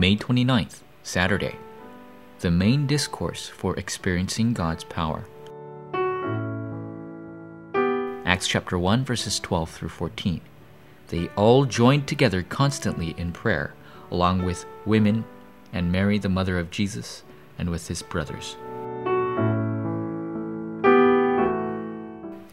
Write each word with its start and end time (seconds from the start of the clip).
May 0.00 0.16
29th, 0.16 0.80
Saturday. 1.02 1.56
The 2.38 2.50
main 2.50 2.86
discourse 2.86 3.48
for 3.48 3.78
experiencing 3.78 4.54
God's 4.54 4.82
power. 4.82 5.26
Acts 8.24 8.48
chapter 8.48 8.78
1 8.78 9.04
verses 9.04 9.38
12 9.38 9.68
through 9.68 9.90
14. 9.90 10.40
They 11.08 11.28
all 11.36 11.66
joined 11.66 12.08
together 12.08 12.42
constantly 12.42 13.14
in 13.18 13.32
prayer, 13.32 13.74
along 14.10 14.46
with 14.46 14.64
women 14.86 15.26
and 15.70 15.92
Mary 15.92 16.16
the 16.16 16.30
mother 16.30 16.58
of 16.58 16.70
Jesus 16.70 17.22
and 17.58 17.68
with 17.68 17.88
his 17.88 18.00
brothers. 18.00 18.56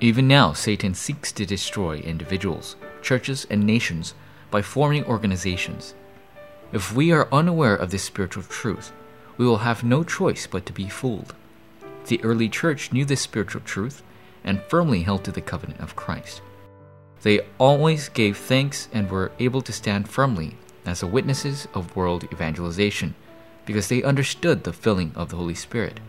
Even 0.00 0.26
now, 0.26 0.52
Satan 0.52 0.94
seeks 0.94 1.30
to 1.30 1.46
destroy 1.46 1.98
individuals, 1.98 2.74
churches, 3.02 3.46
and 3.48 3.64
nations 3.64 4.14
by 4.50 4.62
forming 4.62 5.04
organizations. 5.04 5.94
If 6.72 6.92
we 6.92 7.12
are 7.12 7.28
unaware 7.30 7.76
of 7.76 7.90
this 7.90 8.02
spiritual 8.02 8.42
truth, 8.42 8.92
we 9.36 9.46
will 9.46 9.58
have 9.58 9.84
no 9.84 10.02
choice 10.02 10.46
but 10.46 10.66
to 10.66 10.72
be 10.72 10.88
fooled. 10.88 11.34
The 12.06 12.22
early 12.24 12.48
church 12.48 12.92
knew 12.92 13.04
this 13.04 13.20
spiritual 13.20 13.60
truth 13.60 14.02
and 14.42 14.62
firmly 14.62 15.02
held 15.02 15.24
to 15.24 15.32
the 15.32 15.40
covenant 15.40 15.80
of 15.80 15.96
Christ. 15.96 16.42
They 17.22 17.40
always 17.58 18.08
gave 18.08 18.36
thanks 18.36 18.88
and 18.92 19.10
were 19.10 19.32
able 19.38 19.62
to 19.62 19.72
stand 19.72 20.08
firmly 20.08 20.56
as 20.84 21.00
the 21.00 21.06
witnesses 21.06 21.68
of 21.74 21.94
world 21.94 22.24
evangelization 22.32 23.14
because 23.64 23.88
they 23.88 24.02
understood 24.02 24.64
the 24.64 24.72
filling 24.72 25.12
of 25.14 25.28
the 25.28 25.36
Holy 25.36 25.54
Spirit. 25.54 26.00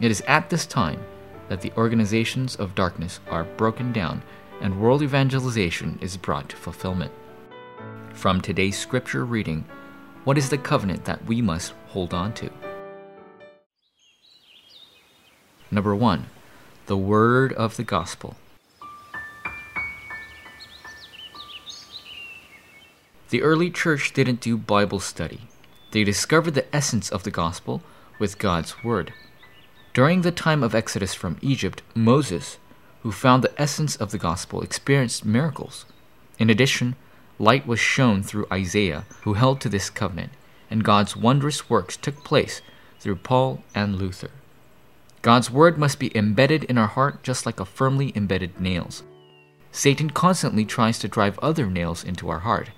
It 0.00 0.10
is 0.10 0.22
at 0.22 0.50
this 0.50 0.66
time 0.66 1.02
that 1.48 1.60
the 1.60 1.72
organizations 1.76 2.56
of 2.56 2.74
darkness 2.74 3.20
are 3.28 3.44
broken 3.44 3.92
down 3.92 4.22
and 4.60 4.80
world 4.80 5.02
evangelization 5.02 5.98
is 6.00 6.16
brought 6.16 6.48
to 6.48 6.56
fulfillment. 6.56 7.12
From 8.14 8.40
today's 8.40 8.78
scripture 8.78 9.24
reading, 9.24 9.66
what 10.22 10.38
is 10.38 10.48
the 10.48 10.56
covenant 10.56 11.04
that 11.04 11.26
we 11.26 11.42
must 11.42 11.74
hold 11.88 12.14
on 12.14 12.32
to? 12.34 12.48
Number 15.70 15.94
one, 15.94 16.26
the 16.86 16.96
word 16.96 17.52
of 17.52 17.76
the 17.76 17.82
gospel. 17.82 18.36
The 23.28 23.42
early 23.42 23.70
church 23.70 24.12
didn't 24.14 24.40
do 24.40 24.56
Bible 24.56 25.00
study. 25.00 25.42
They 25.90 26.04
discovered 26.04 26.54
the 26.54 26.74
essence 26.74 27.10
of 27.10 27.24
the 27.24 27.30
gospel 27.30 27.82
with 28.18 28.38
God's 28.38 28.82
word. 28.84 29.12
During 29.92 30.22
the 30.22 30.32
time 30.32 30.62
of 30.62 30.74
Exodus 30.74 31.14
from 31.14 31.36
Egypt, 31.42 31.82
Moses, 31.94 32.58
who 33.02 33.12
found 33.12 33.42
the 33.42 33.60
essence 33.60 33.96
of 33.96 34.12
the 34.12 34.18
gospel, 34.18 34.62
experienced 34.62 35.26
miracles. 35.26 35.84
In 36.38 36.48
addition, 36.48 36.96
light 37.38 37.66
was 37.66 37.80
shown 37.80 38.22
through 38.22 38.46
Isaiah, 38.52 39.04
who 39.22 39.34
held 39.34 39.60
to 39.60 39.68
this 39.68 39.90
covenant, 39.90 40.32
and 40.70 40.84
God's 40.84 41.16
wondrous 41.16 41.68
works 41.68 41.96
took 41.96 42.24
place 42.24 42.62
through 43.00 43.16
Paul 43.16 43.62
and 43.74 43.96
Luther. 43.96 44.30
God's 45.22 45.50
word 45.50 45.78
must 45.78 45.98
be 45.98 46.16
embedded 46.16 46.64
in 46.64 46.78
our 46.78 46.86
heart 46.86 47.22
just 47.22 47.46
like 47.46 47.58
a 47.58 47.64
firmly 47.64 48.12
embedded 48.14 48.60
nails. 48.60 49.02
Satan 49.72 50.10
constantly 50.10 50.64
tries 50.64 50.98
to 51.00 51.08
drive 51.08 51.38
other 51.38 51.66
nails 51.66 52.04
into 52.04 52.28
our 52.28 52.40
heart, 52.40 52.70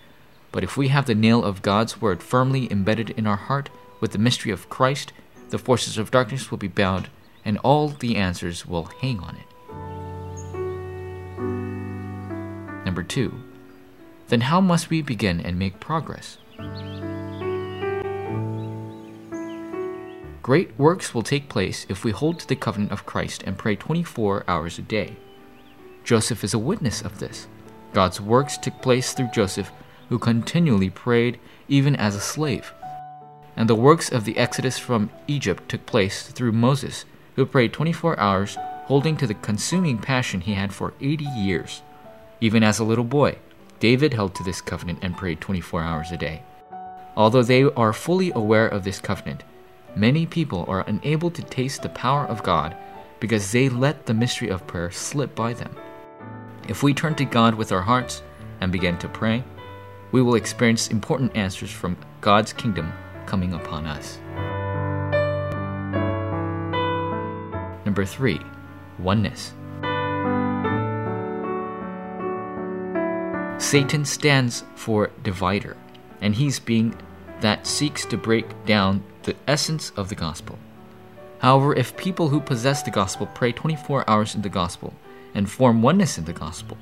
but 0.53 0.65
if 0.65 0.77
we 0.77 0.89
have 0.89 1.07
the 1.07 1.15
nail 1.15 1.45
of 1.45 1.61
God's 1.61 2.01
word 2.01 2.23
firmly 2.23 2.71
embedded 2.71 3.11
in 3.11 3.27
our 3.27 3.37
heart 3.37 3.69
with 4.01 4.13
the 4.13 4.19
mystery 4.19 4.53
of 4.53 4.71
Christ, 4.71 5.13
the 5.51 5.59
forces 5.59 5.99
of 5.99 6.11
darkness 6.11 6.51
will 6.51 6.59
be 6.59 6.69
bound, 6.69 7.09
and 7.45 7.59
all 7.59 7.89
the 7.89 8.17
answers 8.17 8.67
will 8.67 8.85
hang 9.01 9.21
on 9.21 9.37
it. 9.37 9.47
Number 12.85 13.03
two, 13.03 13.35
then 14.29 14.43
how 14.43 14.61
must 14.61 14.91
we 14.91 15.03
begin 15.03 15.41
and 15.41 15.59
make 15.59 15.81
progress? 15.81 16.39
Great 20.43 20.79
works 20.79 21.15
will 21.15 21.23
take 21.23 21.49
place 21.49 21.87
if 21.89 22.05
we 22.05 22.13
hold 22.13 22.39
to 22.39 22.47
the 22.47 22.57
covenant 22.57 22.93
of 22.93 23.07
Christ 23.07 23.43
and 23.43 23.59
pray 23.59 23.77
24 23.77 24.45
hours 24.47 24.79
a 24.79 24.83
day. 24.83 25.17
Joseph 26.05 26.45
is 26.45 26.55
a 26.55 26.59
witness 26.59 27.03
of 27.03 27.19
this. 27.19 27.49
God's 27.93 28.21
works 28.21 28.57
took 28.57 28.81
place 28.81 29.13
through 29.13 29.31
Joseph, 29.35 29.73
who 30.09 30.19
continually 30.19 30.91
prayed 30.91 31.41
even 31.69 31.97
as 31.97 32.15
a 32.15 32.21
slave 32.21 32.73
and 33.57 33.69
the 33.69 33.75
works 33.75 34.13
of 34.13 34.25
the 34.25 34.37
exodus 34.37 34.79
from 34.79 35.11
Egypt 35.27 35.69
took 35.69 35.87
place 35.87 36.29
through 36.29 36.53
Moses, 36.53 37.07
who 37.35 37.47
prayed 37.47 37.73
24 37.73 38.21
hours, 38.21 38.57
holding 38.85 39.17
to 39.17 39.27
the 39.27 39.35
consuming 39.35 39.99
passion 39.99 40.43
he 40.43 40.53
had 40.53 40.73
for 40.73 40.93
80 41.01 41.25
years. 41.25 41.83
Even 42.41 42.63
as 42.63 42.79
a 42.79 42.85
little 42.85 43.05
boy, 43.05 43.39
David 43.79 44.15
held 44.15 44.35
to 44.35 44.43
this 44.43 44.61
covenant 44.61 45.01
and 45.03 45.17
prayed 45.17 45.41
24 45.41 45.83
hours 45.83 46.11
a 46.11 46.17
day. 46.17 46.43
Although 47.17 47.43
they 47.43 47.65
are 47.65 47.93
fully 47.93 48.33
aware 48.33 48.69
of 48.69 48.85
this 48.85 49.01
covenant, 49.01 49.45
many 49.95 50.27
people 50.27 50.65
are 50.69 50.85
unable 50.87 51.31
to 51.31 51.43
taste 51.43 51.83
the 51.83 51.89
power 51.89 52.25
of 52.27 52.43
God 52.43 52.77
because 53.21 53.53
they 53.53 53.69
let 53.69 54.07
the 54.07 54.15
mystery 54.15 54.49
of 54.49 54.67
prayer 54.67 54.91
slip 54.91 55.35
by 55.35 55.53
them. 55.53 55.75
If 56.69 56.83
we 56.83 56.95
turn 56.95 57.15
to 57.17 57.25
God 57.25 57.55
with 57.55 57.73
our 57.73 57.83
hearts 57.83 58.23
and 58.61 58.73
begin 58.73 58.99
to 58.99 59.09
pray, 59.09 59.45
we 60.13 60.23
will 60.23 60.35
experience 60.35 60.89
important 60.89 61.37
answers 61.37 61.71
from 61.71 61.97
God's 62.21 62.53
kingdom 62.53 62.93
coming 63.27 63.53
upon 63.55 63.87
us. 63.87 64.19
Number 67.85 68.05
three, 68.05 68.41
oneness. 68.99 69.53
Satan 73.59 74.05
stands 74.05 74.65
for 74.75 75.11
divider, 75.23 75.77
and 76.21 76.35
he's 76.35 76.61
being 76.61 76.95
that 77.41 77.67
seeks 77.67 78.05
to 78.07 78.19
break 78.19 78.47
down 78.67 79.03
the 79.23 79.35
essence 79.49 79.91
of 79.97 80.11
the 80.11 80.15
gospel. 80.15 80.59
However, 81.39 81.75
if 81.75 81.97
people 81.97 82.29
who 82.29 82.41
possess 82.41 82.83
the 82.83 82.91
gospel 82.91 83.27
pray 83.35 83.53
24 83.53 84.09
hours 84.09 84.35
in 84.35 84.43
the 84.43 84.51
gospel 84.51 84.93
and 85.35 85.51
form 85.51 85.81
oneness 85.81 86.19
in 86.19 86.25
the 86.25 86.33
gospel, 86.35 86.77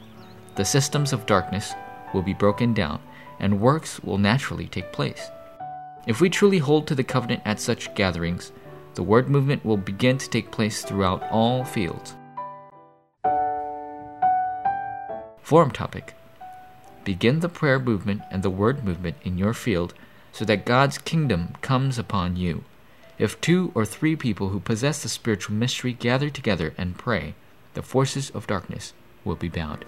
the 0.56 0.64
systems 0.64 1.12
of 1.12 1.26
darkness 1.26 1.72
will 2.12 2.22
be 2.22 2.34
broken 2.34 2.74
down 2.74 3.00
and 3.38 3.60
works 3.60 4.00
will 4.00 4.18
naturally 4.18 4.66
take 4.66 4.92
place. 4.92 5.28
If 6.06 6.20
we 6.20 6.28
truly 6.28 6.58
hold 6.58 6.88
to 6.88 6.94
the 6.94 7.04
covenant 7.04 7.42
at 7.44 7.60
such 7.60 7.94
gatherings, 7.94 8.52
the 8.94 9.02
word 9.02 9.28
movement 9.28 9.64
will 9.64 9.76
begin 9.76 10.18
to 10.18 10.30
take 10.30 10.50
place 10.50 10.82
throughout 10.82 11.22
all 11.30 11.64
fields. 11.64 12.16
Forum 15.42 15.70
topic 15.70 16.14
Begin 17.04 17.40
the 17.40 17.48
prayer 17.48 17.78
movement 17.78 18.22
and 18.30 18.42
the 18.42 18.50
word 18.50 18.82
movement 18.82 19.16
in 19.22 19.36
your 19.36 19.52
field 19.52 19.92
so 20.32 20.44
that 20.46 20.64
God's 20.64 20.98
kingdom 20.98 21.54
comes 21.60 21.98
upon 21.98 22.36
you. 22.36 22.64
If 23.18 23.40
two 23.40 23.70
or 23.74 23.84
three 23.84 24.16
people 24.16 24.48
who 24.48 24.58
possess 24.58 25.02
the 25.02 25.08
spiritual 25.08 25.54
mystery 25.54 25.92
gather 25.92 26.30
together 26.30 26.74
and 26.76 26.98
pray, 26.98 27.34
the 27.74 27.82
forces 27.82 28.30
of 28.30 28.46
darkness 28.46 28.92
will 29.24 29.36
be 29.36 29.48
bound. 29.48 29.84